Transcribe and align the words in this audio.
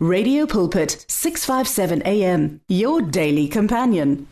Radio 0.00 0.46
Pulpit 0.46 1.04
657 1.08 2.02
AM 2.06 2.60
your 2.68 3.02
daily 3.02 3.48
companion. 3.48 4.26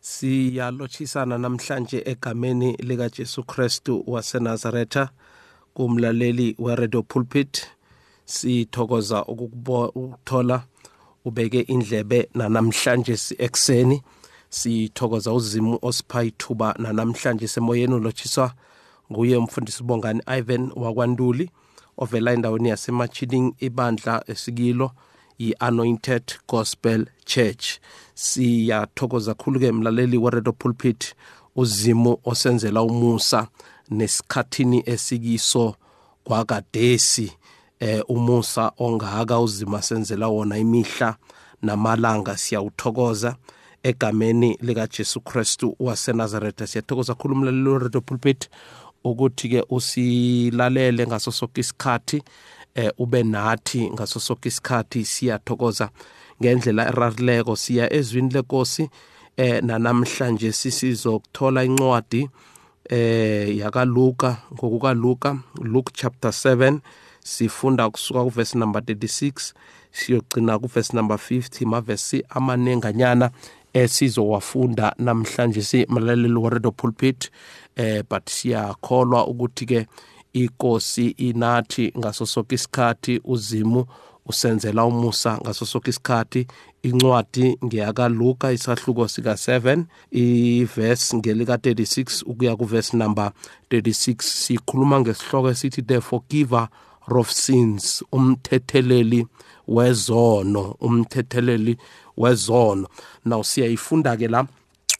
Siyalotshisana 0.00 1.38
namhlanje 1.38 2.02
egameni 2.06 2.76
lika 2.76 3.08
Jesu 3.08 3.42
Kristu 3.42 4.04
waseNazaretha 4.06 5.08
kumlaleli 5.74 6.54
weRadio 6.58 7.02
Pulpit. 7.02 7.66
Sithokoza 8.24 9.24
ukuthola 9.24 10.62
ubeke 11.24 11.60
indlebe 11.60 12.28
nanamhlanje 12.34 13.18
ekseni 13.38 14.02
sithokoza 14.50 15.32
uzimu 15.32 15.78
osipha 15.82 16.22
ithuba 16.24 16.74
nanamhlanje 16.78 17.48
semoyeni 17.48 17.94
ulotshiswa 17.94 18.52
nguye 19.12 19.36
umfundisi 19.36 19.82
bongani 19.82 20.22
Ivan 20.38 20.72
wakwanduli 20.76 21.50
ovela 21.98 22.32
endaweni 22.32 22.68
yasemachining 22.68 23.54
ibandla 23.58 24.24
esikilo. 24.26 24.90
Yi-anointed 25.38 26.22
gospel 26.48 27.06
church. 27.24 27.78
Siyathokoza 28.14 29.34
khulu-ke 29.34 29.72
mlaleli 29.72 30.18
weredo 30.18 30.52
pulpit 30.52 31.14
uzimu 31.56 32.18
osenzela 32.24 32.82
umusa 32.82 33.48
nesikhathini 33.90 34.82
esikiso 34.86 35.74
kwakadesi 36.24 37.32
eh 37.80 38.02
umusa 38.08 38.72
ongaka 38.78 39.40
uzima 39.40 39.82
senzela 39.82 40.28
wona 40.28 40.58
imihla 40.58 41.16
namalanga. 41.62 42.36
Siyawuthokoza 42.36 43.36
egameni 43.82 44.58
lika 44.60 44.86
Jesu 44.86 45.20
Kristu 45.20 45.76
waseNazaretha 45.80 46.66
siyathokoza 46.66 47.14
khulu 47.14 47.34
umlaleli 47.34 47.68
weredo 47.68 48.00
pulpit 48.00 48.48
ukuthi-ke 49.04 49.64
usilalele 49.70 51.06
ngaso 51.06 51.32
sonke 51.32 51.60
isikhathi. 51.60 52.22
Eh 52.76 52.92
ube 52.98 53.22
nathi 53.22 53.90
ngaso 53.90 54.20
sonke 54.20 54.48
isikhathi 54.48 55.04
siyathokoza 55.04 55.88
ngendlela 56.40 56.88
erarileko 56.88 57.56
siya 57.56 57.92
ezwini 57.92 58.30
lenkosi 58.34 58.90
eh 59.36 59.62
nanamhlanje 59.62 60.52
sisizokuthola 60.52 61.64
incwadi 61.64 62.28
eh 62.88 63.56
yakaLuka 63.56 64.36
ngokukaLuka 64.52 65.38
Luke 65.62 65.92
chapter 65.94 66.30
7 66.30 66.78
sifunda 67.24 67.90
kusuka 67.90 68.24
kuverse 68.24 68.58
number 68.58 68.82
36 68.82 69.52
siyogcina 69.92 70.58
kuverse 70.58 70.96
number 70.96 71.16
50 71.16 71.66
mavesi 71.66 72.24
amanenganyana 72.28 73.30
esizowafunda 73.72 74.94
namhlanje 74.98 75.62
simlaleli 75.62 76.32
weredo 76.34 76.70
pulpit 76.70 77.30
eh 77.76 78.04
but 78.10 78.28
siyakholwa 78.28 79.26
ukuthi 79.26 79.66
ke 79.66 79.86
inkosi 80.40 81.06
inathi 81.28 81.92
ngaso 81.98 82.26
sonke 82.26 82.54
isikhathi 82.54 83.20
uzimu 83.24 83.86
usenzela 84.26 84.84
umusa 84.84 85.38
ngaso 85.42 85.66
sonke 85.66 85.90
isikhathi. 85.90 86.46
Incwadi 86.82 87.58
ngeyakaluka 87.64 88.52
isahluko 88.52 89.08
sika-7 89.08 89.84
iverse 90.10 91.16
ngelika-36 91.16 92.22
ukuya 92.26 92.56
kuverse 92.56 92.96
number 92.96 93.32
36 93.70 94.22
sikhuluma 94.22 95.00
ngesihloko 95.00 95.50
esithi 95.50 95.82
the 95.82 96.00
forgiver 96.00 96.68
of 97.08 97.30
sins 97.30 98.04
umthetheleli 98.12 99.26
wezono 99.68 100.76
umthetheleli 100.80 101.76
wezono. 102.16 102.88
Now 103.24 103.42
siyayifunda-ke 103.42 104.28
la 104.28 104.46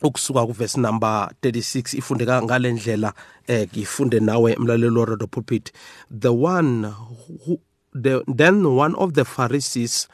ukusuka 0.02 0.76
number 0.76 1.30
36 1.42 1.98
ifundeka 1.98 2.42
ngalendlela 2.42 3.12
eh 3.46 3.68
ngifunde 3.68 4.20
nawe 4.20 4.56
mlalelo 4.56 5.26
pulpit. 5.30 5.72
The 6.10 6.32
one 6.32 6.84
who 7.46 7.60
the, 7.94 8.22
then 8.28 8.64
one 8.76 8.94
of 8.96 9.14
the 9.14 9.24
pharisees 9.24 10.08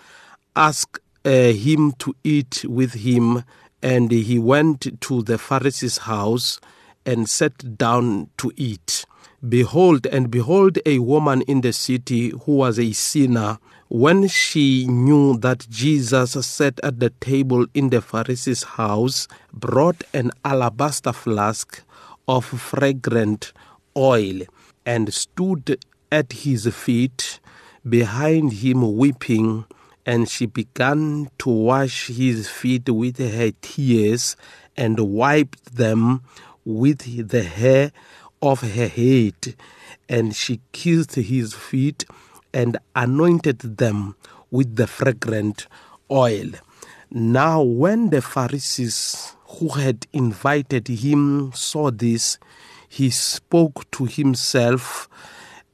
asked 0.55 1.01
uh, 1.25 1.53
him 1.53 1.93
to 1.99 2.15
eat 2.23 2.65
with 2.69 2.95
him 2.95 3.43
and 3.83 4.11
he 4.13 4.39
went 4.39 5.01
to 5.01 5.23
the 5.23 5.39
pharisee's 5.39 5.99
house 5.99 6.61
and 7.05 7.29
sat 7.29 7.77
down 7.77 8.29
to 8.37 8.53
eat. 8.57 9.05
Behold 9.49 10.07
and 10.07 10.31
behold 10.31 10.79
a 10.87 11.01
woman 11.01 11.43
in 11.43 11.63
the 11.63 11.73
city 11.73 12.31
who 12.45 12.57
was 12.57 12.79
a 12.79 12.93
sinner 12.93 13.59
when 13.93 14.27
she 14.27 14.87
knew 14.87 15.37
that 15.37 15.67
Jesus 15.69 16.33
sat 16.47 16.81
at 16.83 16.99
the 16.99 17.11
table 17.21 17.67
in 17.75 17.91
the 17.91 18.01
Pharisee's 18.01 18.63
house, 18.63 19.29
brought 19.53 20.03
an 20.15 20.31
alabaster 20.47 21.13
flask 21.13 21.83
of 22.27 22.47
fragrant 22.47 23.53
oil 23.95 24.41
and 24.87 25.13
stood 25.13 25.79
at 26.11 26.33
his 26.33 26.75
feet 26.75 27.39
behind 27.87 28.55
him 28.55 28.97
weeping 28.97 29.67
and 30.07 30.27
she 30.27 30.47
began 30.47 31.29
to 31.37 31.51
wash 31.51 32.07
his 32.07 32.49
feet 32.49 32.89
with 32.89 33.19
her 33.19 33.51
tears 33.61 34.37
and 34.75 34.99
wiped 35.01 35.77
them 35.77 36.23
with 36.65 37.29
the 37.29 37.43
hair 37.43 37.93
of 38.41 38.63
her 38.63 38.89
head 38.89 39.55
and 40.09 40.35
she 40.35 40.63
kissed 40.73 41.17
his 41.17 41.53
feet 41.53 42.07
and 42.53 42.79
anointed 42.95 43.79
them 43.79 44.17
with 44.51 44.77
the 44.77 44.87
fragrant 44.87 45.67
oil. 46.11 46.51
Now, 47.11 47.63
when 47.63 48.11
the 48.11 48.23
Pharisees 48.23 49.37
who 49.59 49.69
had 49.69 50.07
invited 50.13 50.89
him 50.89 51.53
saw 51.55 51.91
this, 51.91 52.39
he 52.89 53.11
spoke 53.11 53.91
to 53.93 54.05
himself, 54.05 55.09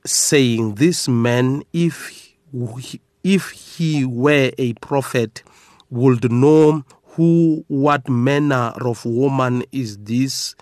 saying, 0.04 0.76
This 0.76 1.08
man, 1.08 1.62
if 1.72 2.08
he, 2.08 3.00
if 3.24 3.50
he 3.50 4.04
were 4.04 4.52
a 4.58 4.72
prophet, 4.74 5.42
would 5.90 6.30
know 6.30 6.84
who, 7.04 7.64
what 7.68 8.08
manner 8.08 8.72
of 8.80 9.04
woman 9.04 9.64
is 9.72 9.98
this 9.98 10.54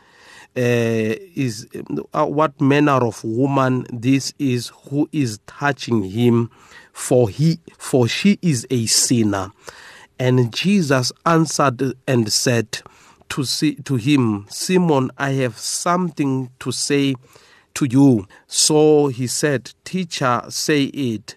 is 0.56 1.66
uh, 2.14 2.26
what 2.26 2.60
manner 2.60 3.04
of 3.04 3.22
woman 3.24 3.86
this 3.92 4.32
is 4.38 4.72
who 4.88 5.08
is 5.12 5.38
touching 5.46 6.02
him 6.02 6.50
for 6.92 7.28
he 7.28 7.60
for 7.78 8.08
she 8.08 8.38
is 8.42 8.66
a 8.70 8.86
sinner. 8.86 9.52
And 10.18 10.52
jesus 10.54 11.12
answered 11.24 11.82
and 12.06 12.32
said 12.32 12.80
to 13.28 13.44
see, 13.44 13.74
to 13.76 13.96
him 13.96 14.46
simon 14.48 15.10
i 15.18 15.30
have 15.30 15.58
something 15.58 16.50
to 16.60 16.72
say 16.72 17.14
to 17.76 17.86
you. 17.86 18.26
So 18.46 19.08
he 19.08 19.26
said 19.26 19.72
teacher 19.84 20.42
say 20.48 20.84
it. 20.84 21.36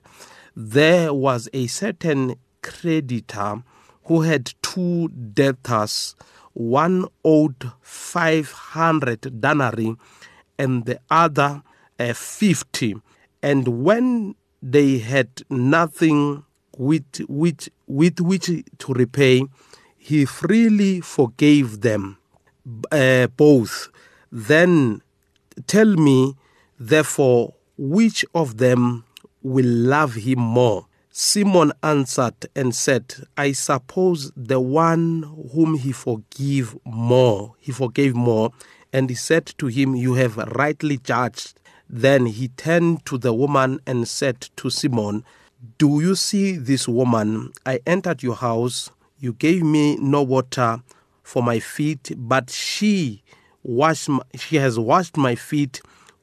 There 0.56 1.14
was 1.14 1.50
a 1.54 1.68
certain 1.68 2.36
creditor 2.62 3.62
who 4.06 4.22
had 4.22 4.54
two 4.62 5.10
debtors 5.10 6.16
one 6.54 7.06
owed 7.24 7.72
500 7.82 9.42
denarii 9.42 9.96
and 10.58 10.86
the 10.86 11.00
other 11.10 11.62
uh, 12.00 12.14
50 12.14 12.96
and 13.42 13.68
when 13.84 14.36
they 14.62 14.98
had 14.98 15.30
nothing 15.50 16.44
with 16.78 17.22
which 17.28 17.70
with 17.88 18.20
which 18.20 18.50
to 18.78 18.94
repay 18.94 19.44
he 19.98 20.26
freely 20.26 21.02
forgave 21.02 21.82
them 21.82 22.18
uh, 22.92 23.28
both. 23.28 23.90
Then 24.32 25.02
tell 25.68 25.96
me 25.96 26.36
therefore 26.80 27.54
which 27.78 28.26
of 28.34 28.58
them 28.58 29.04
will 29.44 29.66
love 29.68 30.16
him 30.16 30.40
more 30.40 30.88
Simon 31.12 31.74
answered 31.82 32.48
and 32.56 32.76
said, 32.76 33.16
I 33.36 33.52
suppose 33.52 34.32
the 34.38 34.60
one 34.60 35.24
whom 35.54 35.76
he 35.76 35.92
forgave 35.92 36.78
more, 36.86 37.56
he 37.60 37.72
forgave 37.72 38.16
more. 38.16 38.52
And 38.94 39.10
he 39.10 39.16
said 39.16 39.48
to 39.58 39.68
him, 39.68 39.96
You 39.96 40.14
have 40.16 40.38
rightly 40.38 40.98
judged. 40.98 41.60
Then 41.90 42.28
he 42.28 42.50
turned 42.50 43.06
to 43.08 43.18
the 43.18 43.34
woman 43.34 43.80
and 43.88 44.08
said 44.08 44.50
to 44.58 44.70
Simon, 44.70 45.26
Do 45.80 46.00
you 46.00 46.14
see 46.14 46.58
this 46.58 46.88
woman? 46.88 47.52
I 47.66 47.80
entered 47.88 48.22
your 48.22 48.36
house. 48.36 48.92
You 49.20 49.34
gave 49.34 49.64
me 49.64 49.98
no 49.98 50.22
water 50.22 50.82
for 51.24 51.42
my 51.42 51.60
feet, 51.60 52.12
but 52.16 52.52
she 52.52 53.24
washed 53.64 54.10
my, 54.10 54.22
she 54.36 54.58
has 54.58 54.78
washed 54.80 55.18
my 55.18 55.36
feet 55.36 55.82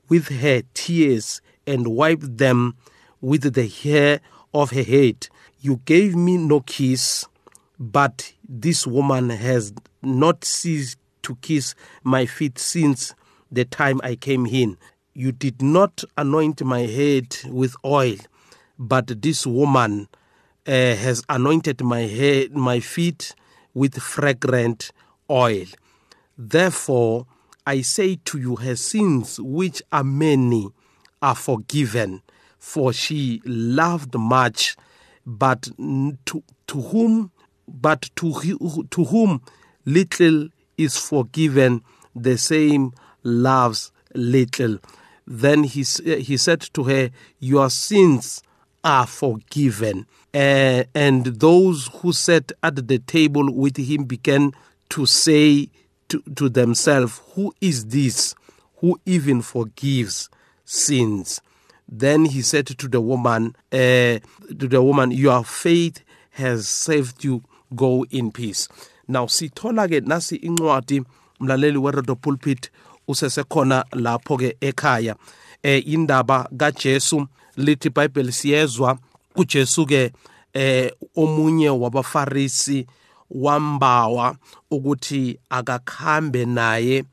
with 0.08 0.28
her 0.28 0.62
tears 0.74 1.40
and 1.66 1.88
wiped 1.88 2.38
them 2.38 2.76
with 3.20 3.54
the 3.54 3.66
hair 3.66 4.20
of 4.52 4.70
her 4.70 4.82
head. 4.82 5.28
You 5.60 5.80
gave 5.84 6.14
me 6.14 6.36
no 6.36 6.60
kiss, 6.60 7.26
but 7.78 8.32
this 8.48 8.86
woman 8.86 9.30
has 9.30 9.72
not 10.02 10.44
ceased 10.44 10.98
to 11.22 11.36
kiss 11.36 11.74
my 12.04 12.26
feet 12.26 12.58
since 12.58 13.14
the 13.50 13.64
time 13.64 14.00
I 14.02 14.16
came 14.16 14.46
in. 14.46 14.76
You 15.14 15.32
did 15.32 15.62
not 15.62 16.04
anoint 16.16 16.62
my 16.62 16.80
head 16.80 17.36
with 17.46 17.74
oil, 17.84 18.16
but 18.78 19.22
this 19.22 19.46
woman 19.46 20.08
uh, 20.66 20.70
has 20.70 21.22
anointed 21.28 21.82
my 21.82 22.00
head, 22.00 22.52
my 22.52 22.80
feet 22.80 23.34
with 23.74 23.96
fragrant 23.98 24.90
oil. 25.30 25.66
Therefore, 26.36 27.26
I 27.66 27.80
say 27.80 28.16
to 28.26 28.38
you, 28.38 28.56
her 28.56 28.76
sins, 28.76 29.40
which 29.40 29.82
are 29.90 30.04
many, 30.04 30.68
are 31.20 31.34
forgiven, 31.34 32.22
for 32.58 32.92
she 32.92 33.40
loved 33.44 34.14
much, 34.14 34.76
but 35.24 35.62
to, 36.26 36.42
to 36.66 36.80
whom 36.80 37.30
but 37.68 38.08
to, 38.16 38.86
to 38.90 39.04
whom 39.04 39.42
little 39.84 40.48
is 40.78 40.96
forgiven 40.96 41.82
the 42.14 42.38
same 42.38 42.92
loves 43.22 43.92
little. 44.14 44.78
Then 45.26 45.64
he, 45.64 45.82
he 45.82 46.36
said 46.36 46.60
to 46.74 46.84
her 46.84 47.10
your 47.40 47.70
sins 47.70 48.42
are 48.84 49.06
forgiven. 49.06 50.06
Uh, 50.32 50.84
and 50.94 51.26
those 51.26 51.88
who 51.88 52.12
sat 52.12 52.52
at 52.62 52.86
the 52.86 52.98
table 53.00 53.52
with 53.52 53.76
him 53.76 54.04
began 54.04 54.52
to 54.90 55.06
say 55.06 55.68
to, 56.08 56.22
to 56.36 56.48
themselves 56.48 57.20
who 57.34 57.52
is 57.60 57.86
this 57.86 58.34
who 58.76 59.00
even 59.06 59.42
forgives 59.42 60.28
sins 60.64 61.40
then 61.88 62.24
he 62.24 62.42
said 62.42 62.66
to 62.66 62.88
the 62.88 63.00
woman, 63.00 63.54
uh, 63.72 63.76
to 63.76 64.68
the 64.68 64.82
woman, 64.82 65.10
your 65.10 65.44
faith 65.44 66.02
has 66.30 66.68
saved 66.68 67.24
you. 67.24 67.42
Go 67.74 68.06
in 68.10 68.30
peace. 68.30 68.68
Now 69.08 69.26
sithola 69.26 69.88
ke 69.88 70.06
nasi 70.06 70.36
incwadi 70.36 71.02
mlaleli 71.40 71.76
weRedo 71.76 72.14
Pulpit 72.14 72.70
usesekhona 73.08 73.84
lapho 73.92 74.36
ke 74.38 74.56
ekhaya 74.60 75.16
eh 75.62 75.82
indaba 75.86 76.48
kaJesu 76.56 77.26
lithi 77.56 77.88
iBhayibheli 77.88 78.32
siyezwa 78.32 78.98
uJesu 79.36 79.86
ke 79.86 80.12
eh 80.52 80.92
omunye 81.16 81.70
wabafarisi 81.70 82.86
wambawa 83.30 84.36
ukuthi 84.70 85.38
akakhambe 85.50 86.44
naye 86.44 87.04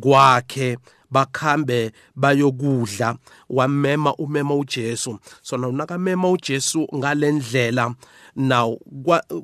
kwakhe 0.00 0.78
bakhambe 1.10 1.92
bayokudla 2.16 3.16
wamema 3.50 4.14
umema 4.14 4.54
uJesu. 4.54 5.18
So 5.42 5.56
nakamema 5.56 6.30
uJesu 6.30 6.88
ngalendlela 6.94 7.94
now 8.36 8.78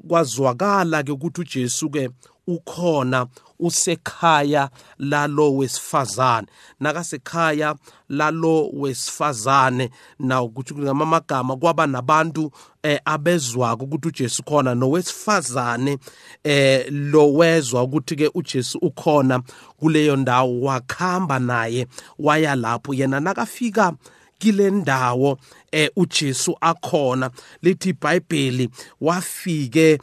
kwazwakala 0.09 1.03
ke 1.03 1.13
ukuthi 1.13 1.41
uJesu 1.41 1.91
ke 1.91 2.11
ukhona 2.47 3.27
usekhaya 3.59 4.71
lalo 4.99 5.57
wesifazane 5.57 6.47
nakasekhaya 6.81 7.75
lalo 8.09 8.69
wesifazane 8.73 9.91
naw 10.19 10.49
kuthi 10.49 10.75
ngamagama 10.75 11.57
kwaba 11.57 11.87
nabantu 11.87 12.51
eh 12.83 13.01
abezwako 13.05 13.85
ukuthi 13.85 14.09
uJesu 14.09 14.43
khona 14.43 14.75
nowesifazane 14.75 15.99
eh 16.45 16.87
lo 16.91 17.33
wezwa 17.33 17.83
ukuthi 17.83 18.17
ke 18.17 18.31
uJesu 18.35 18.79
ukhona 18.79 19.43
kuleyo 19.77 20.17
ndawo 20.17 20.61
wakhamba 20.61 21.39
naye 21.39 21.87
waya 22.19 22.55
lapho. 22.55 22.95
Yena 22.95 23.21
nakafika 23.21 23.93
kile 24.39 24.71
ndawo 24.71 25.39
eh 25.73 25.91
uJesu 25.97 26.57
akhona. 26.61 27.31
Lithi 27.63 27.89
iBhayibheli 27.89 28.69
wafike 29.01 29.99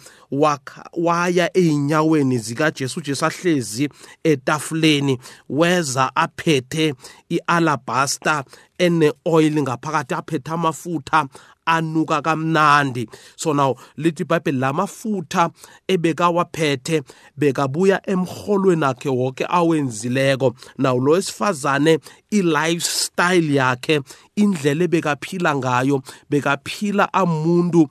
waya 0.97 1.57
einyaweni 1.57 2.37
zikaJesu. 2.37 2.99
uJesu 2.99 3.25
ahlezi 3.25 3.89
etafuleni 4.23 5.19
weza 5.49 6.15
aphethe 6.15 6.93
ialabaster 7.29 8.43
ene 8.77 9.13
oil 9.25 9.61
ngaphakathi 9.61 10.13
aphethe 10.13 10.51
amafutha 10.51 11.27
anuka 11.75 12.21
kamnandi. 12.21 13.07
So 13.35 13.53
now 13.53 13.75
lithi 13.97 14.23
iBhayibheli 14.25 14.59
lamafutha 14.59 15.49
ebekawaphethe 15.87 17.03
bekabuya 17.39 18.01
emholweni 18.07 18.85
akhe 18.85 19.09
wonke 19.09 19.45
awenzileko. 19.49 20.53
Naw 20.77 20.97
lo 20.99 21.11
wesifazane 21.15 21.99
i-lifestyle 22.31 23.53
yakhe 23.59 24.01
indlela 24.35 24.83
ebekaphila 24.83 25.55
ngayo 25.55 26.01
bekaphila 26.29 27.13
amuntu 27.13 27.87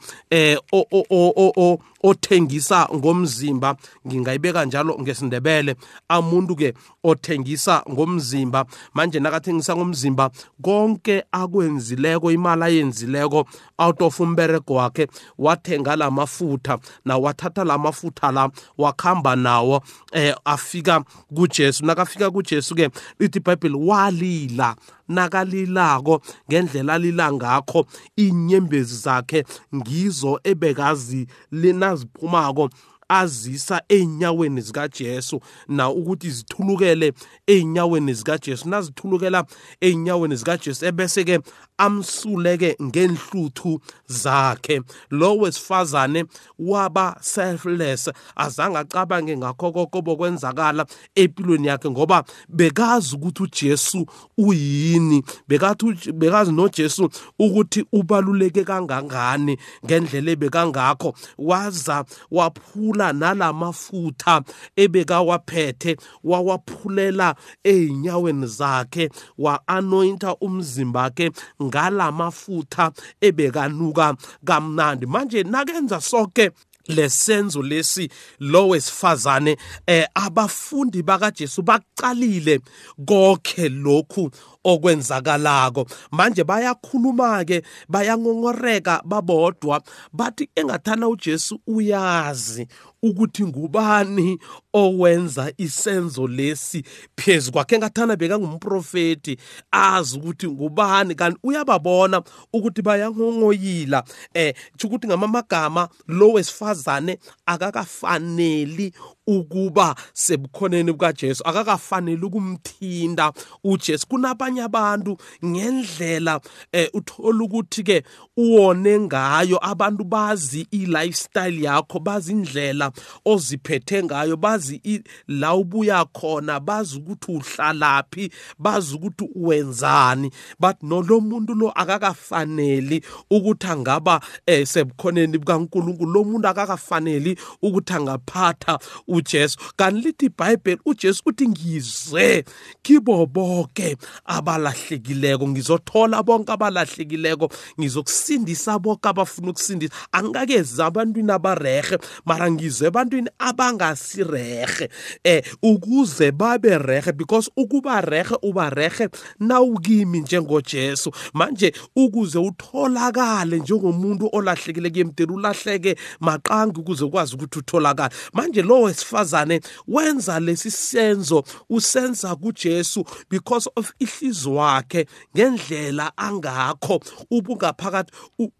o 0.73 2.00
othengisa 2.03 2.89
ngomzimba 2.95 3.77
ngingayibeka 4.07 4.65
njalo 4.65 4.99
ngesindebele. 5.01 5.77
Amuntu 6.09 6.57
ke 6.57 6.75
othengisa 7.05 7.83
ngomzimba 7.91 8.65
manje 8.95 9.21
nakathengisa 9.21 9.77
ngomzimba 9.77 10.31
konke 10.63 11.25
akwenzileko 11.33 12.33
imali 12.33 12.63
ayenzileko 12.63 13.47
out 13.79 14.03
of 14.03 14.21
umberego 14.21 14.75
wakhe 14.75 15.07
wathenga 15.39 15.97
lamafutha 15.97 16.79
nawathatha 17.05 17.65
lamafutha 17.65 18.33
la 18.33 18.51
wakhamba 18.79 19.37
nawo 19.37 19.83
eh 20.13 20.35
afika 20.45 21.05
kuJesu. 21.35 21.87
Nakafika 21.87 22.31
kuJesu 22.31 22.75
ke 22.75 22.91
lithi 23.19 23.39
iBhayibheli 23.39 23.75
walila. 23.75 24.77
Nakalilako 25.11 26.21
ngendlela 26.49 26.93
alila 26.95 27.33
ngakho 27.33 27.87
inyembezi 28.17 28.97
zakhe 28.97 29.45
ngizo 29.75 30.41
ebekazi 30.45 31.27
linaziphumako 31.53 32.71
azisa 33.11 33.83
einyaweni 33.89 34.61
zikaJesu. 34.61 35.41
Na 35.69 35.91
ukuthi 35.91 36.31
zithulukele 36.31 37.13
einyaweni 37.47 38.15
zikaJesu 38.15 38.69
nazithulukela 38.69 39.45
einyaweni 39.81 40.37
zikaJesu 40.37 40.87
ebese 40.87 41.25
ke 41.25 41.39
amsuleke 41.81 42.77
ngenhluthu 42.83 43.81
zakhe. 44.07 44.81
Lo 45.11 45.37
wesifazane 45.37 46.25
waba 46.59 47.17
selfless 47.21 48.11
azange 48.37 48.79
acabange 48.79 49.37
ngakho 49.37 49.73
konke 49.73 50.17
kwenzakala 50.17 50.87
empilweni 51.15 51.67
yakhe 51.67 51.91
ngoba 51.91 52.25
bekazi 52.49 53.17
ukuthi 53.17 53.43
uJesu 53.43 54.07
uyini 54.39 55.23
bekathi 55.49 56.13
bekazi 56.13 56.53
noJesu 56.53 57.11
ukuthi 57.39 57.85
ubaluleke 57.93 58.65
kangangani 58.65 59.59
ngendlela 59.85 60.31
ebekangakho. 60.31 61.15
Waza 61.39 62.05
waphula 62.31 63.13
nalamafutha 63.13 64.43
ebekawaphethe 64.77 65.97
wawaphulela 66.25 67.35
einyaweni 67.65 68.47
zakhe 68.47 69.11
wa 69.39 69.69
anointa 69.69 70.37
umzimba 70.37 71.11
wakhe 71.11 71.31
ngalamafutha 71.71 72.93
ebekanuka 73.21 74.15
kamnandi. 74.45 75.07
Manje 75.07 75.43
nakenza 75.43 76.01
sonke 76.01 76.51
lesenzo 76.89 77.63
lesi 77.63 78.11
lo 78.41 78.69
wesifazane 78.69 79.57
eh 79.87 80.07
abafundi 80.15 81.03
bakaJesu 81.03 81.63
baqalile 81.63 82.61
konke 83.07 83.69
lokhu 83.69 84.31
okwenzakalako. 84.65 85.87
Manje 86.11 86.45
bayakhuluma 86.45 87.45
ke 87.45 87.63
bayangongoreka 87.89 89.03
babodwa 89.05 89.83
bathi 90.13 90.49
engathana 90.57 91.09
uJesu 91.09 91.61
uyazi 91.67 92.67
ukuthi 93.03 93.47
ngubani 93.47 94.39
owenza 94.73 95.53
isenzo 95.57 96.27
lesi 96.27 96.85
phezulu 97.17 97.53
kwakhe. 97.53 97.75
Engathana 97.75 98.17
bekangumprofeti 98.17 99.37
azi 99.73 100.19
ukuthi 100.19 100.49
ngubani 100.49 101.15
kanti 101.15 101.39
uyababona 101.43 102.23
ukuthi 102.53 102.83
bayangongoyila. 102.83 104.05
Eh 104.35 104.55
ukuthi 104.85 105.07
ngamamagama 105.07 105.89
lo 106.07 106.33
wesifazane 106.33 107.19
akakafaneli 107.47 108.93
ukuba 109.31 109.95
sebukhoneni 110.13 110.93
bukaJesu. 110.93 111.45
Akakafanele 111.45 112.27
ukumthinda 112.27 113.33
uJesu. 113.65 114.07
Kunabanye 114.07 114.63
abantu 114.63 115.17
ngendlela 115.45 116.41
eh 116.73 116.89
uthola 116.93 117.45
ukuthi 117.45 117.83
ke 117.83 118.03
uwone 118.37 119.01
ngayo. 119.01 119.59
Abantu 119.63 120.05
bazi 120.05 120.67
i-lifestyle 120.71 121.63
yakho 121.63 121.99
bazi 121.99 122.33
indlela 122.33 122.93
oziphethe 123.25 124.03
ngayo 124.03 124.37
bazi 124.37 125.03
la 125.29 125.55
ubuya 125.55 126.05
khona 126.05 126.61
bazi 126.61 126.99
ukuthi 126.99 127.33
uhlalaphi 127.33 128.31
bazi 128.59 128.95
ukuthi 128.95 129.29
wenzani 129.35 130.31
but 130.59 130.83
no 130.83 131.03
lo 131.03 131.21
muntu 131.21 131.55
lo 131.55 131.71
akakafaneli 131.71 133.03
ukuthi 133.31 133.67
angaba 133.67 134.21
eh 134.47 134.67
sebukhoneni 134.67 135.39
bukaNkulunkulu. 135.39 136.13
Lo 136.13 136.25
muntu 136.25 136.49
akakafaneli 136.49 137.39
ukuthi 137.63 137.93
angaphatha 137.93 138.79
uJesu. 139.21 139.59
Kanti 139.77 140.01
lithi 140.01 140.27
iBhayibheli 140.27 140.81
uJesu 140.87 141.23
uthi 141.27 141.49
ngizwe 141.49 142.45
kibo 142.83 143.27
bonke 143.27 143.97
abalahlekileko 144.25 145.49
ngizothola 145.49 146.23
bonke 146.23 146.53
abalahlekileko 146.53 147.51
ngizokusindisa 147.81 148.79
bonke 148.79 149.09
abafuna 149.09 149.51
ukusindisa. 149.51 149.95
Angikakezi 150.13 150.83
abantwini 150.83 151.33
abarehe 151.33 151.99
mara 152.25 152.51
ngizwe 152.51 152.89
ebantwini 152.89 153.29
abangasirehe 153.39 154.89
eh 155.25 155.45
ukuze 155.63 156.33
babe 156.33 156.79
rehe 156.79 157.13
because 157.13 157.51
ukuba 157.57 158.01
rehe 158.01 158.37
uba 158.43 158.71
rehe 158.71 159.09
nawukimi 159.41 160.21
njengoJesu. 160.21 161.13
Manje 161.35 161.73
ukuze 161.97 162.39
utholakale 162.39 163.59
njengomuntu 163.59 164.29
olahlekile 164.33 164.91
kuyemdela 164.91 165.33
ulahleke 165.33 165.97
maqangi 166.21 166.81
ukuze 166.81 167.05
ukwazi 167.05 167.35
ukuthi 167.35 167.59
utholakale. 167.59 168.15
Manje 168.33 168.63
lo 168.63 168.89
wesifazane 169.11 169.61
wenza 169.89 170.41
lesi 170.41 170.71
senzo 170.71 171.45
usenza 171.71 172.37
kuJesu 172.37 173.05
because 173.31 173.71
of 173.77 173.93
ihliziyo 173.99 174.55
wakhe 174.55 175.07
ngendlela 175.37 176.13
angakho 176.17 177.01
ubungaphakathi 177.31 178.13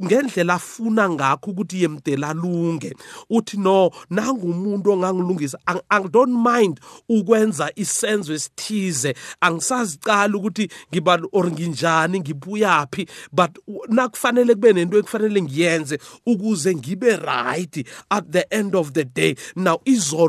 ngendlela 0.05 0.55
afuna 0.55 1.11
ngakho 1.11 1.51
ukuthi 1.51 1.83
yemdela 1.83 2.33
lunge 2.33 2.97
uthi 3.31 3.57
no 3.57 3.91
nangumuntu 4.11 4.93
ongangilungisa 4.93 5.59
I 5.91 6.03
don't 6.09 6.33
mind 6.33 6.81
ukwenza 7.09 7.73
isenzo 7.77 8.35
esithize. 8.35 9.15
Angisazicala 9.41 10.37
ukuthi 10.37 10.69
ngiba 10.93 11.21
or 11.33 11.51
nginjani 11.51 12.21
ngibuyaphi 12.21 13.09
but 13.33 13.59
nakufanele 13.89 14.55
kube 14.55 14.73
nento 14.73 14.99
ekufanele 14.99 15.43
ngiyenze 15.43 15.99
ukuze 16.27 16.75
ngibe 16.75 17.17
right 17.17 17.87
at 18.11 18.25
the 18.31 18.47
end 18.51 18.77
of 18.77 18.93
the 18.93 19.05
day. 19.05 19.35
Now 19.57 19.81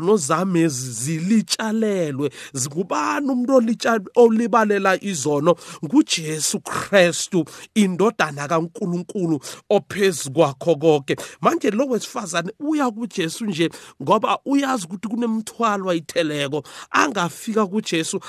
izono 0.02 0.16
zami 0.16 0.68
zilitshalelwe. 0.68 2.30
Ngubani 2.56 3.30
umuntu 3.30 3.76
olibalela 4.16 5.02
izono? 5.02 5.56
nguJesu 5.84 6.60
Kristu 6.60 7.44
indodana 7.74 8.48
kaNkuluNkulu 8.48 9.40
ophezulu 9.70 10.34
kwakho 10.34 10.76
konke. 10.76 11.16
Manje 11.40 11.70
lo 11.70 11.86
wesifazane 11.86 12.52
uya 12.60 12.90
kuJesu 12.90 13.46
nje 13.46 13.70
ngoba 14.02 14.38
uyazi 14.44 14.86
ukuthi 14.86 15.08
kunemthwalo 15.08 15.90
ayitheleko. 15.90 16.62
Angafika 16.90 17.66
kuJesu 17.66 18.20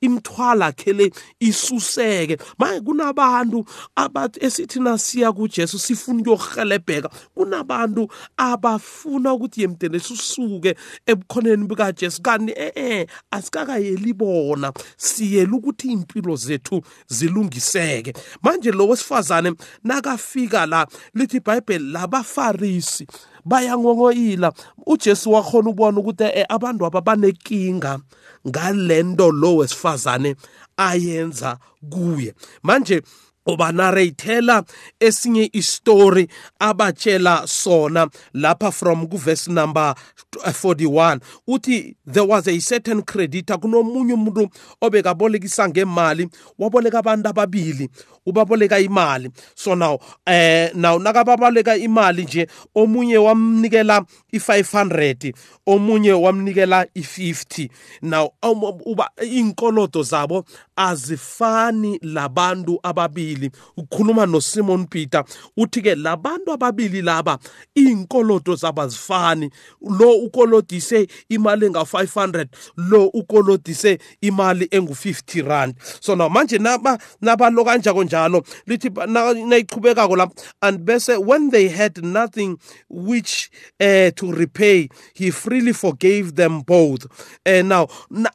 imthwala 0.00 0.72
khele 0.72 1.12
isuseke. 1.40 2.38
Manje 2.58 2.80
kunabantu 2.80 3.64
esithi 4.40 4.80
nasiya 4.80 5.32
kuJesu 5.32 5.78
sifuna 5.78 6.20
ukuyohelebheka 6.20 7.10
kunabantu 7.34 8.08
abafuna 8.36 9.32
ukuthi 9.32 9.60
yemdele 9.60 10.00
susuke 10.36 10.74
ebukhoneni 11.06 11.66
bukaJesu. 11.66 12.22
Kanti 12.22 12.52
eh 12.56 13.06
asikakayeli 13.30 14.12
bona 14.12 14.72
siyela 14.96 15.56
ukuthi 15.56 15.92
impilo 15.92 16.36
zethu 16.36 16.82
zilungiseke. 17.08 18.12
Manje 18.42 18.70
lo 18.72 18.88
wesifazane 18.88 19.52
nakafika 19.84 20.66
la 20.66 20.86
lithi 21.14 21.36
iBhayibheli 21.36 21.92
labafarisi 21.92 23.06
bayangongoyila. 23.44 24.52
uJesu 24.86 25.32
wakhona 25.32 25.70
ukubona 25.70 25.98
ukuthi 25.98 26.24
abantu 26.48 26.86
aba 26.86 27.00
banekinga 27.00 27.98
ngalento 28.48 29.30
lo 29.30 29.56
wesifazane 29.56 30.36
ayenza 30.76 31.58
kuye. 31.90 32.34
Manje 32.62 33.02
ubanareyithela 33.46 34.64
esinye 35.00 35.50
istory 35.52 36.28
abatshela 36.58 37.46
sona 37.46 38.08
lapha 38.34 38.72
from 38.72 39.06
kuverse 39.06 39.50
number 39.50 39.94
41 40.44 41.20
uthi 41.46 41.96
there 42.12 42.26
was 42.26 42.48
a 42.48 42.60
certain 42.60 43.02
creditor 43.02 43.58
kunomunye 43.60 44.12
umuntu 44.14 44.48
obekabolekisa 44.80 45.68
ngemali 45.68 46.28
waboleka 46.58 46.98
abantu 46.98 47.28
ababili 47.28 47.88
ubaboleka 48.26 48.78
imali. 48.80 49.30
So 49.54 49.74
now 49.74 49.98
eh 50.26 50.70
now 50.74 50.98
nakababoleka 50.98 51.76
imali 51.76 52.24
nje 52.24 52.46
omunye 52.74 53.18
wamnikela 53.18 54.04
i500 54.32 55.34
omunye 55.66 56.12
wamnikela 56.12 56.84
i50 56.96 57.68
now 58.02 58.30
uba 58.84 59.10
inkolodo 59.30 60.02
zabo 60.02 60.44
azifani 60.76 61.98
labantu 62.02 62.80
ababili. 62.82 63.35
Ukhuluma 63.76 64.26
noSimon 64.26 64.86
Peter 64.90 65.24
uthi 65.56 65.82
ke 65.82 65.94
labantu 65.94 66.52
ababili 66.52 67.02
laba 67.02 67.38
inkolodo 67.74 68.54
zabo 68.54 68.82
azifani 68.82 69.50
lo 69.98 70.12
ukolodise 70.12 71.06
imali 71.28 71.68
enga500 71.68 72.46
lo 72.76 73.06
ukolodise 73.06 73.98
imali 74.20 74.64
engu50 74.64 75.48
rand. 75.48 75.74
So 76.00 76.14
now 76.14 76.28
manje 76.28 76.58
naba 76.58 76.98
nabalo 77.20 77.64
kanjalo 77.64 78.04
njalo 78.04 78.44
lithi 78.66 78.90
nayichubekako 78.90 80.16
la 80.16 80.28
and 80.62 80.80
bese 80.80 81.18
when 81.18 81.50
they 81.50 81.68
had 81.68 82.02
nothing 82.04 82.58
which 82.88 83.50
uh, 83.80 84.10
to 84.16 84.32
repay 84.32 84.88
he 85.14 85.30
freely 85.30 85.72
forgave 85.72 86.34
them 86.36 86.62
both. 86.62 87.06
Uh, 87.46 87.62
now 87.62 87.86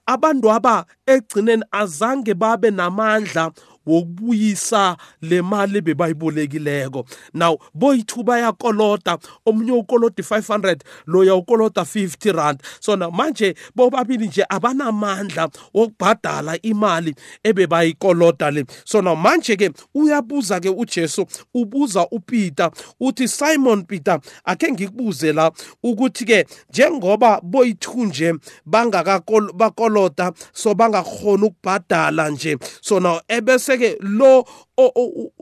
abantu 0.08 0.51
aba 0.51 0.86
egcineni 1.08 1.63
azange 1.72 2.34
babe 2.34 2.72
namandla 2.72 3.51
wokubuyisa 3.85 4.97
le 5.21 5.41
mali 5.41 5.81
bebayibolekileko. 5.81 7.05
Now 7.33 7.57
boyithu 7.73 8.23
bayakoloda 8.23 9.17
omunye 9.45 9.71
ukoloda 9.71 10.23
500 10.23 10.79
loya 11.07 11.35
ukoloda 11.35 11.81
50 11.81 12.31
rand. 12.31 12.63
So 12.79 12.95
na 12.95 13.11
manje 13.11 13.55
bobabili 13.75 14.27
nje 14.27 14.45
abanamandla 14.50 15.50
wokubhadala 15.73 16.61
imali 16.61 17.15
ebebayikoloda 17.43 18.51
le. 18.51 18.65
So 18.85 19.01
na 19.01 19.15
manje 19.15 19.55
ke 19.55 19.71
uyabuza 19.95 20.59
ke 20.59 20.69
uJesu 20.69 21.25
ubuza 21.53 22.07
uPeter 22.11 22.71
uthi 23.00 23.27
Simon 23.27 23.83
Peter 23.83 24.19
ake 24.45 24.71
ngikubuze 24.71 25.33
la 25.33 25.51
ukuthi 25.83 26.25
ke 26.25 26.45
njengoba 26.69 27.41
boyithu 27.43 28.05
nje 28.05 28.35
bangakakoloda 28.65 30.31
so 30.53 30.73
bangakhona 30.73 31.45
ukubhadala 31.45 32.29
nje. 32.29 32.57
So 32.81 33.00
na 33.00 33.21
ebese 33.27 33.70
bese-ke 33.71 33.97
lo 34.01 34.43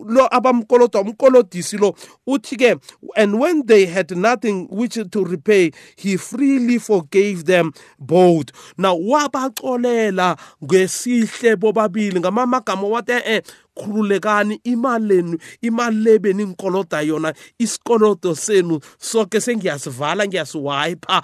lo 0.05 0.27
abamkolodwa 0.35 1.01
umkolodisi 1.01 1.77
lo 1.77 1.95
uthi-ke 2.27 2.75
and 3.15 3.39
when 3.39 3.65
they 3.65 3.85
had 3.85 4.11
nothing 4.11 4.67
which 4.71 4.97
to 5.11 5.23
repay 5.23 5.71
he 5.95 6.17
freely 6.17 6.79
forgave 6.79 7.45
them 7.45 7.71
both. 7.99 8.51
Now 8.77 8.97
wabaxolela 8.97 10.37
ngesihle 10.63 11.55
bobabili 11.55 12.19
ngamamagama 12.19 12.87
wathi 12.87 13.11
eh 13.25 13.41
khululekani 13.79 14.59
imali 14.63 15.07
lenu 15.07 15.37
imali 15.61 15.97
lebe 15.97 16.33
ninkoloda 16.33 17.01
yona 17.01 17.33
isikolodo 17.59 18.35
senu 18.35 18.79
sonke 18.97 19.41
sengiyasivala 19.41 20.27
ngiyasiwipa 20.27 21.23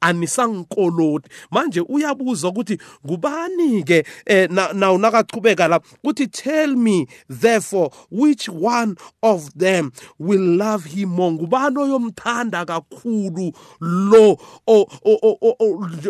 anisangikolodi. 0.00 1.28
Manje 1.50 1.80
uyabuza 1.80 2.48
ukuthi 2.48 2.78
ngubani 3.06 3.82
ke 3.82 4.04
eh, 4.26 4.50
naw 4.50 4.98
nakachubeka 4.98 5.68
la? 5.68 5.80
Uthi 6.04 6.26
tell 6.26 6.76
me 6.76 7.06
therefore 7.50 7.90
which 8.10 8.48
one 8.48 8.96
of 9.22 9.50
them 9.54 9.92
will 10.18 10.56
love 10.56 10.84
him 10.84 11.10
more? 11.10 11.32
Ngubani 11.32 11.76
oyomthanda 11.76 12.64
kakhulu 12.64 13.52
lo 13.80 14.38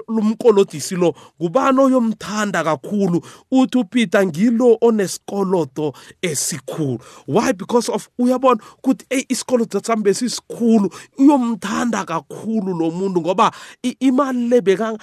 lumkolodisi 0.08 0.96
lo 0.96 1.14
ngubani 1.40 1.78
oyomthanda 1.78 2.64
kakhulu? 2.64 3.24
Uthi 3.50 3.78
uPeter 3.78 4.26
ngilo 4.26 4.78
onesikolodo 4.80 5.70
isikoloto 5.70 5.94
esikhulu. 6.22 7.00
Why? 7.26 7.52
Because 7.52 7.88
of 7.88 8.08
uyabona 8.18 8.60
ukuthi 8.78 9.04
hey 9.10 9.24
isikoloto 9.28 9.80
sami 9.84 10.02
besisikhulu. 10.02 10.90
Uyomthanda 11.18 12.04
kakhulu 12.04 12.74
lo 12.74 12.90
muntu 12.90 13.20
ngoba 13.20 13.52
imali 14.00 14.48
le 14.48 14.60
beka 14.60 14.98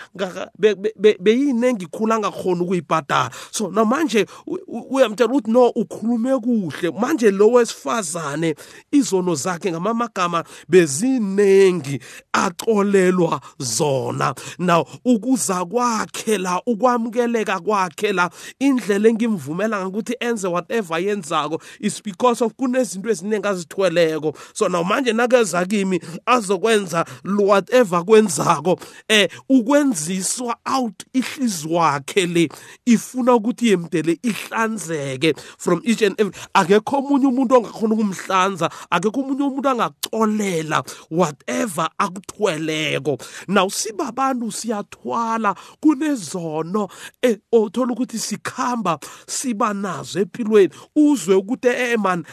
beyinengi 1.20 1.88
khulu 1.88 2.14
angakhona 2.14 2.64
ukuyibhadala. 2.64 3.32
So 3.52 3.70
namanje 3.70 4.26
uyamtshela 4.68 5.30
ukuthi 5.30 5.52
no 5.52 5.70
ukhulume 6.18 6.40
kuhle. 6.40 6.92
Manje 6.92 7.32
lo 7.32 7.52
wesifazane 7.52 8.56
izono 8.92 9.36
zakhe 9.36 9.72
ngamamagama 9.72 10.44
bezinengi 10.68 12.00
axolelwa 12.34 13.42
zona. 13.60 14.34
Now 14.60 14.86
ukuza 15.06 15.66
kwakhe 15.66 16.38
la 16.38 16.62
ukwamukeleka 16.66 17.60
kwakhe 17.60 18.14
la 18.14 18.30
indlela 18.60 19.10
engimvumela 19.10 19.86
ngokuthi 19.86 20.16
enze 20.20 20.48
whatever 20.48 21.00
yenzako 21.00 21.62
is 21.80 22.02
because 22.04 22.44
of 22.44 22.54
kunezinto 22.54 23.10
eziningi 23.10 23.48
azithweleko. 23.48 24.36
So 24.54 24.68
now 24.68 24.84
manje 24.84 25.14
nakeza 25.14 25.66
kimi 25.66 26.00
azokwenza 26.26 27.06
whatever 27.24 28.04
kwenzako 28.06 28.80
eh 29.08 29.30
ukwenziswa 29.50 30.58
out 30.66 31.06
ihliziyo 31.14 31.74
wakhe 31.74 32.26
le 32.26 32.50
ifuna 32.86 33.36
ukuthi 33.36 33.68
yemdele 33.68 34.20
ihlanzeke 34.24 35.34
from 35.58 35.82
each 35.86 36.02
and 36.08 36.20
every 36.20 36.34
akekho 36.54 36.98
omunye 36.98 37.28
umuntu 37.28 37.56
ongakhona 37.56 37.94
ukumhlanza 37.94 38.70
akekho 38.90 39.22
omunye 39.22 39.44
umuntu 39.44 39.70
angacolela 39.70 40.84
whatever 41.12 41.90
akuthweleko. 42.00 43.18
Now 43.48 43.70
sibabantu 43.70 44.52
siyathwala 44.52 45.56
kunezono 45.80 46.90
eh 47.22 47.38
othola 47.52 47.94
ukuthi 47.94 48.20
sikhamba 48.20 49.00
siba 49.28 49.74
nazo 49.74 50.20
empilweni. 50.20 50.74
Uzwe 50.96 51.36
ukuthi 51.36 51.68
eh 51.68 52.00
man 52.00 52.26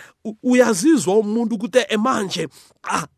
uyazizwa 0.43 1.17
umuntu 1.19 1.55
ukuthi 1.55 1.97
manje 1.99 2.49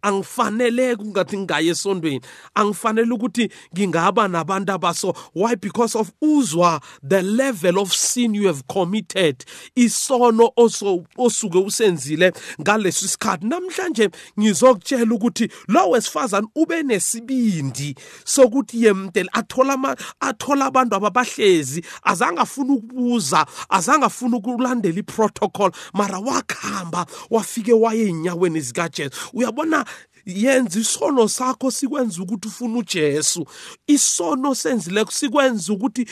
angifaneleke 0.02 1.02
ungathi 1.02 1.38
ngingaye 1.38 1.68
esondweni. 1.68 2.20
Angifanele 2.54 3.12
ukuthi 3.12 3.50
ngingaba 3.74 4.28
nabantu 4.28 4.72
abaso. 4.72 5.14
Why? 5.34 5.54
Because 5.56 5.96
of 5.96 6.12
uzwa 6.22 6.80
the 7.02 7.22
level 7.22 7.78
of 7.78 7.92
sin 7.92 8.34
you 8.34 8.46
have 8.46 8.66
committed. 8.66 9.44
Isono 9.76 10.50
osuke 10.56 11.58
usenzile 11.58 12.32
ngalesi 12.60 13.08
sikhathi 13.08 13.46
namhlanje 13.46 14.10
ngizokutshela 14.38 15.14
ukuthi 15.14 15.48
lo 15.68 15.90
wesifazane 15.90 16.48
ube 16.54 16.82
nesibindi 16.82 17.94
sokuthi 18.24 18.84
yemtele 18.84 19.30
athola 19.32 19.96
athola 20.20 20.66
abantu 20.66 20.96
ababahlezi 20.96 21.84
azange 22.02 22.40
afuna 22.40 22.72
ukubuza 22.72 23.46
azange 23.68 24.06
afuna 24.06 24.36
ukulandela 24.36 24.98
iprotocol 24.98 25.72
mara 25.92 26.18
wakhamba 26.18 26.95
wafike 27.30 27.72
waye 27.72 28.08
enyaweni 28.08 28.60
zikajesu. 28.60 29.10
Uyabona 29.32 29.84
yenza 30.26 30.80
isono 30.80 31.28
sakho 31.28 31.70
sikwenza 31.70 32.22
ukuthi 32.22 32.48
ufune 32.48 32.78
uJesu. 32.78 33.46
Isono 33.86 34.54
senzileko 34.54 35.10
sikwenza 35.12 35.72
ukuthi 35.72 36.06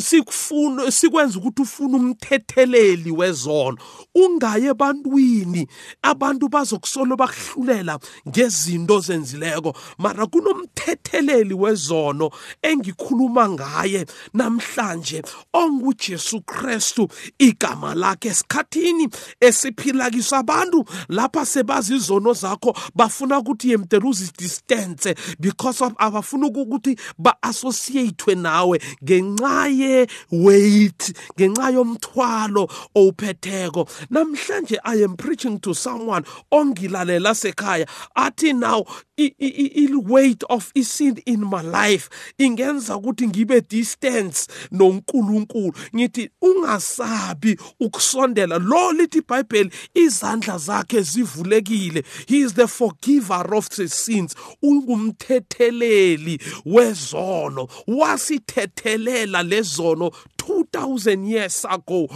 sikufuna 0.00 0.90
sikwenza 0.90 1.38
ukuthi 1.38 1.62
ufune 1.62 1.96
umthetheleli 1.96 3.10
wezono. 3.10 3.78
Ungaye 4.14 4.66
ebantwini. 4.66 5.68
Abantu 6.02 6.48
bazokusolo 6.48 7.16
bakuhlulela 7.16 7.98
ngezinto 8.28 9.00
zenzileko 9.00 9.76
mara 9.98 10.26
kunomthetheleli 10.26 11.54
wezono 11.54 12.30
engikhuluma 12.62 13.48
ngaye 13.48 14.06
namhlanje 14.34 15.22
onguJesu 15.52 16.40
Kristu 16.40 17.08
igama 17.38 17.94
lakhe. 17.94 18.28
Esikhathini 18.28 19.08
esiphila 19.40 20.10
kiso 20.10 20.36
abantu 20.36 20.84
lapha 21.08 21.46
sebazi 21.46 21.94
izono 21.96 22.32
zakho 22.32 22.76
bafuna 22.94 23.45
ukuthi 23.46 23.70
yemdela 23.70 24.08
uzidistance 24.08 25.14
because 25.40 25.80
of 25.80 25.92
abafuna 25.98 26.46
ukuthi 26.46 26.98
ba-associate 27.18 28.34
nawe 28.34 28.78
ngenxa 29.04 29.68
ye-weight 29.68 31.12
ngenxa 31.38 31.70
yomthwalo 31.70 32.70
owuphetheko. 32.94 33.88
Namhlanje 34.10 34.78
i 34.84 35.02
am 35.02 35.16
preaching 35.16 35.58
to 35.60 35.74
someone 35.74 36.24
ongilalela 36.52 37.34
sekhaya 37.34 37.86
athi 38.16 38.52
now 38.52 38.84
i-weight 39.18 40.44
of 40.50 40.72
isin 40.74 41.22
in 41.26 41.40
my 41.40 41.62
life 41.62 42.08
ingenza 42.38 42.96
ukuthi 42.96 43.28
ngibe 43.28 43.60
distance 43.68 44.48
noNkulunkulu. 44.72 45.72
Ngithi 45.94 46.30
ungasabi 46.42 47.58
ukusondela. 47.80 48.58
Lo 48.58 48.92
lithi 48.92 49.18
iBhayibheli 49.18 49.70
izandla 49.94 50.58
zakhe 50.58 51.00
zivulekile. 51.00 52.04
He 52.26 52.40
is 52.40 52.54
the 52.54 52.68
forgiver 52.68 53.35
of 53.44 53.68
the 53.68 53.88
sins 53.88 54.34
ungumthetheleli 54.62 56.38
wezono 56.64 57.68
wasithethelela 57.86 59.42
lezono 59.42 60.10
2000 60.46 61.24
years 61.24 61.64
ago 61.64 62.08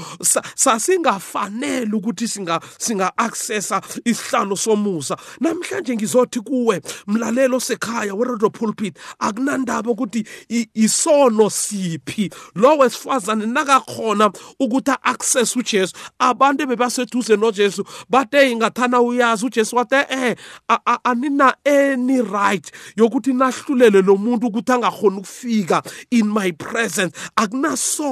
sasingafanele 0.54 1.92
ukuthi 1.92 2.28
singa 2.28 2.60
singa 2.78 3.12
accessa 3.16 3.80
isihlalo 4.04 4.56
somusa. 4.56 5.16
Namhlanje 5.40 5.94
ngizothi 5.94 6.40
kuwe 6.40 6.80
mlalelo 7.06 7.60
sekhaya 7.60 8.14
weredo 8.14 8.50
pulpit 8.50 8.98
akunandaba 9.18 9.90
ukuthi 9.90 10.24
isono 10.74 11.50
siphi? 11.50 12.30
Lo 12.54 12.78
wesifazane 12.78 13.46
nakakhona 13.46 14.32
ukuthi 14.60 14.92
access 15.02 15.56
uJesu. 15.56 15.94
Abantu 16.18 16.66
bebaseduze 16.66 17.36
noJesu 17.36 17.84
bathe 18.08 18.50
ingathana 18.50 19.00
uyazi 19.00 19.46
uJesu 19.46 19.76
wathe 19.76 20.06
eh 20.10 20.36
anina 21.04 21.54
any 21.64 22.22
right 22.22 22.72
yokuthi 22.96 23.32
nahlulele 23.32 24.02
lo 24.02 24.16
muntu 24.16 24.46
ukuthi 24.46 24.72
angakhona 24.72 25.18
ukufika 25.18 25.82
in 26.10 26.26
my 26.32 26.52
presence. 26.52 27.12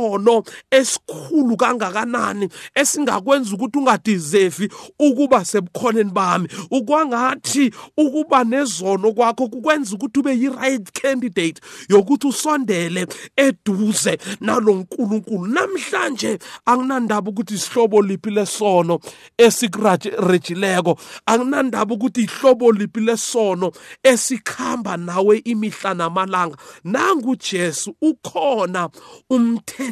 Akunasono 0.08 0.42
esikhulu 0.70 1.56
kangakanani 1.56 2.48
esingakwenza 2.74 3.54
ukuthi 3.54 3.78
ungadeserve 3.78 4.68
ukuba 4.98 5.44
sebukhoneni 5.44 6.10
bami. 6.10 6.48
Ukwangathi 6.70 7.72
ukuba 7.96 8.44
nezono 8.44 9.12
kwakho 9.12 9.48
kukwenza 9.48 9.96
ukuthi 9.96 10.20
ube 10.20 10.32
yi-right 10.34 10.92
candidate 10.92 11.60
yokuthi 11.88 12.26
usondele 12.26 13.06
eduze 13.36 14.18
nalo 14.40 14.74
nkulunkulu. 14.74 15.46
Namhlanje 15.46 16.38
anginandaba 16.66 17.30
ukuthi 17.30 17.54
isihlobo 17.54 18.02
liphi 18.02 18.30
lesono 18.30 19.00
esikurejileko 19.38 20.98
anginandaba 21.26 21.94
ukuthi 21.94 22.20
ihlobo 22.22 22.72
liphi 22.72 23.00
lesono 23.00 23.72
esikhamba 24.02 24.96
nawe 24.96 25.38
imihla 25.44 25.94
namalanga. 25.94 26.56
Nangujesu 26.84 27.94
ukhona 28.02 28.88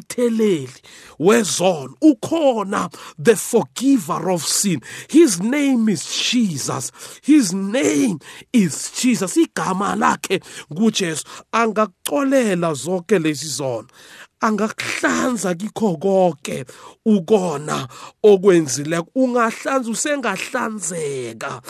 umthetheleli 0.07 0.69
wezono 1.19 1.95
ukhona 2.01 2.91
the 3.19 3.37
forgiver 3.37 4.31
of 4.31 4.43
sin. 4.45 4.81
His 5.09 5.41
name 5.41 5.89
is 5.89 6.31
jesus. 6.31 6.93
His 7.23 7.53
name 7.53 8.19
is 8.53 8.93
jesus. 9.01 9.37
Igama 9.37 9.97
lakhe 9.97 10.41
ngujesu. 10.73 11.25
Angakucolela 11.53 12.75
zonke 12.75 13.19
lezi 13.19 13.49
zono 13.49 13.89
angakuhlanza 14.41 15.55
kikho 15.55 15.97
konke 15.97 16.65
ukona 17.05 17.89
okwenzile. 18.23 19.03
Ungahlanza 19.15 19.91
usengahlanzeka 19.91 21.63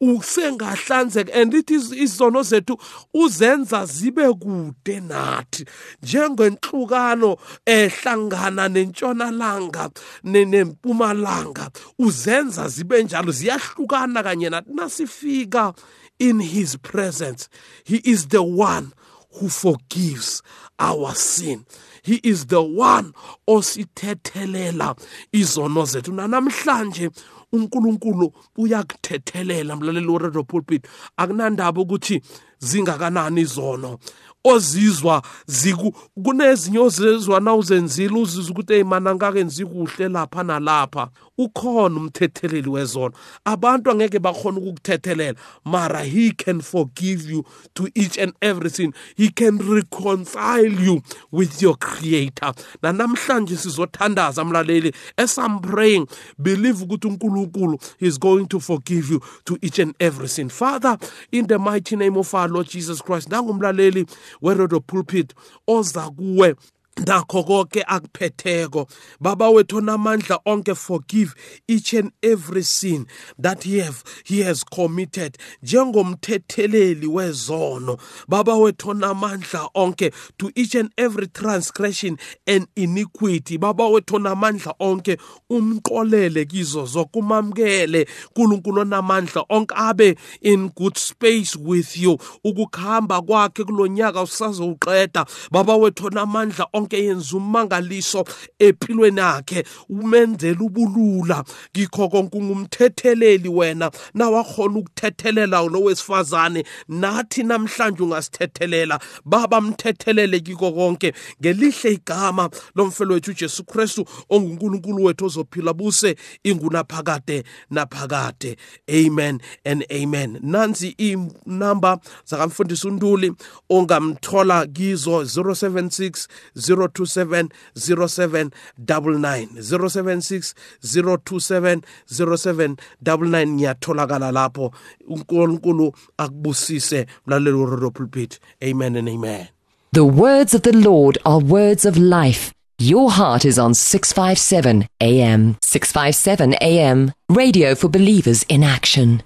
usengahlanzeka 0.00 1.32
and 1.34 1.54
it 1.54 1.70
is 1.70 1.92
izono 1.92 2.42
zethu 2.42 2.78
uzenza 3.14 3.86
zibe 3.86 4.32
kude 4.32 5.00
nathi. 5.00 5.64
Njengenhlukano 6.02 7.36
ehlangana 7.66 8.68
nentshonalanga 8.68 9.90
nempumalanga 10.24 11.70
uzenza 11.98 12.68
zibe 12.68 13.02
njalo 13.02 13.32
ziyahlukana 13.32 14.22
kanye 14.22 14.50
nathi. 14.50 14.70
Nasifika 14.72 15.74
in 16.18 16.40
his 16.40 16.76
presence 16.76 17.48
he 17.84 17.96
is 18.04 18.28
the 18.28 18.42
one 18.42 18.92
who 19.40 19.48
forgives 19.48 20.42
our 20.78 21.14
sin. 21.14 21.64
He 22.02 22.20
is 22.22 22.46
the 22.46 22.60
one 22.60 23.12
osithethelela 23.48 24.96
izono 25.32 25.84
zethu. 25.84 26.12
Namhlanje 26.12 27.10
uNkulunkulu 27.52 28.32
uyakuthethelela 28.58 29.76
mlaleli 29.76 30.06
weRadio 30.06 30.44
Pulpit. 30.44 30.86
Akunandaba 31.16 31.80
ukuthi 31.80 32.22
zingakanani 32.58 33.40
izono. 33.40 33.98
Ozizwa 34.44 35.22
ziku 35.46 35.92
kunezinye 36.24 36.78
ozizwa 36.78 37.40
na 37.40 37.54
uzenzile 37.54 38.18
uzizwa 38.18 38.50
ukuthi 38.50 38.72
hey 38.72 38.82
mana 38.84 39.14
ngakenzi 39.14 39.66
kuhle 39.66 40.08
lapha 40.08 40.42
nalapha. 40.42 41.08
Ukhona 41.38 41.96
umthetheleli 41.96 42.68
wezono 42.68 43.12
abantu 43.44 43.90
angeke 43.90 44.18
bakhona 44.18 44.58
ukukuthethelela. 44.58 45.38
Mara 45.64 46.04
he 46.04 46.30
can 46.32 46.60
forgive 46.60 47.32
you 47.32 47.44
to 47.74 47.88
each 47.94 48.18
and 48.18 48.32
everything 48.40 48.92
he 49.16 49.28
can 49.28 49.58
reconcile 49.58 50.84
you 50.84 51.02
with 51.32 51.62
your 51.62 51.76
creator. 51.76 52.54
Namhlanje 52.82 53.56
sizothandaza 53.56 54.44
mlaleli 54.44 54.92
as 55.16 55.38
i'm 55.38 55.60
praying 55.60 56.06
believe 56.38 56.84
ukuthi 56.84 57.06
uNkulunkulu 57.06 57.78
is 58.00 58.18
going 58.18 58.46
to 58.46 58.60
forgive 58.60 59.10
you 59.10 59.20
to 59.44 59.58
each 59.62 59.78
and 59.78 59.94
everything 59.98 60.48
father 60.48 60.98
in 61.32 61.46
the 61.46 61.58
mighty 61.58 61.96
name 61.96 62.16
of 62.16 62.34
our 62.34 62.48
lord 62.48 62.68
jesus 62.68 63.02
christ 63.02 63.28
nangumlaleli 63.28 64.06
weredo 64.42 64.80
pulpit 64.80 65.34
oza 65.66 66.10
kuwe 66.10 66.54
nakho 66.96 67.44
konke 67.44 67.82
akuphetheko. 67.84 68.88
Baba 69.20 69.46
wethu 69.50 69.80
namandla 69.80 70.38
onke 70.46 70.76
forgive 70.76 71.34
each 71.68 71.94
and 71.94 72.12
every 72.22 72.62
sin 72.62 73.06
that 73.38 73.62
he 73.64 73.78
have 73.78 74.04
he 74.24 74.40
has 74.42 74.62
committed 74.64 75.38
njengomthetheleli 75.64 77.06
wezono. 77.06 77.98
Baba 78.28 78.52
wethu 78.52 78.94
namandla 78.94 79.68
onke 79.74 80.12
to 80.38 80.50
each 80.54 80.74
and 80.74 80.90
every 80.98 81.26
transgression 81.28 82.18
and 82.46 82.66
iniquity. 82.76 83.56
Baba 83.56 83.84
wethu 83.84 84.18
namandla 84.18 84.74
onke 84.80 85.18
umqolele 85.50 86.44
kizo 86.44 86.86
zokumamkele 86.86 88.06
uNkulunkulu 88.36 88.84
namandla 88.84 89.44
onke 89.50 89.72
abe 89.76 90.16
in 90.42 90.68
good 90.68 90.96
space 90.98 91.56
with 91.56 91.96
you. 91.96 92.18
Ukukhamba 92.44 93.22
kwakhe 93.22 93.64
kulonyaka 93.64 94.22
usazowuqeda. 94.22 95.26
Baba 95.50 95.76
wethu 95.76 96.10
namandla 96.10 96.66
konke 96.82 97.04
yenza 97.04 97.36
umangaliso 97.36 98.24
empilweni 98.58 99.20
yakhe 99.20 99.64
umenzela 99.88 100.60
ubulula. 100.60 101.44
Kikho 101.72 102.08
konke 102.08 102.38
ungumthetheleli 102.38 103.48
wena. 103.48 103.90
Nawakhona 104.14 104.78
ukuthethelela 104.78 105.62
lo 105.62 105.80
wesifazane 105.82 106.64
nathi 106.88 107.42
namhlanje 107.42 108.02
ungasithethelela. 108.02 109.00
Baba 109.24 109.60
mthethelele 109.60 110.40
kiko 110.40 110.72
konke. 110.72 111.12
Ngelihle 111.40 111.92
igama 111.92 112.50
lomfelo 112.74 113.14
wethu 113.14 113.30
uJesu 113.30 113.64
Kristu 113.64 114.04
onguNkulunkulu 114.30 115.04
wethu 115.04 115.24
ozophila 115.24 115.72
buse 115.72 116.16
ingunaphakade 116.44 117.44
naphakade. 117.70 118.56
Amen 118.90 119.40
and 119.64 119.84
amen. 119.92 120.38
Nansi 120.42 120.88
inamba 120.98 121.98
zakamfundisi 122.24 122.88
uNduli 122.88 123.32
ongamthola 123.70 124.66
kizo 124.66 125.22
076 125.22 126.28
027 126.74 127.48
0799 127.74 129.48
076 129.62 130.54
027 130.82 131.80
0799 132.06 133.46
ngiyatholakala 133.46 134.32
lapho 134.32 134.72
uNkulunkulu 135.08 135.92
akubusise 136.18 137.06
mlaleli 137.26 137.56
weRadio 137.56 137.90
Pulpit 137.90 138.40
amen 138.70 138.96
and 138.96 139.08
amen 139.08 139.46
The 139.94 140.00
words 140.04 140.54
of 140.54 140.62
the 140.62 140.72
Lord 140.72 141.18
are 141.26 141.38
words 141.38 141.84
of 141.84 141.98
life. 141.98 142.50
Your 142.78 143.10
heart 143.10 143.44
is 143.44 143.58
on 143.58 143.74
657 143.74 144.86
AM. 145.02 145.56
657 145.60 146.54
AM. 146.62 147.12
Radio 147.28 147.74
for 147.74 147.90
believers 147.90 148.42
in 148.48 148.62
action. 148.64 149.22